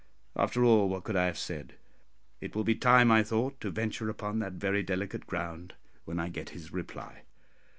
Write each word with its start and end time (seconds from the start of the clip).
After 0.35 0.63
all, 0.65 0.89
what 0.89 1.03
could 1.03 1.15
I 1.15 1.27
have 1.27 1.37
said? 1.37 1.75
It 2.39 2.55
will 2.55 2.63
be 2.63 2.73
time, 2.73 3.11
I 3.11 3.21
thought, 3.21 3.61
to 3.61 3.69
venture 3.69 4.09
upon 4.09 4.39
that 4.39 4.53
very 4.53 4.81
delicate 4.81 5.27
ground 5.27 5.75
when 6.05 6.19
I 6.19 6.27
get 6.27 6.49
his 6.49 6.73
reply. 6.73 7.21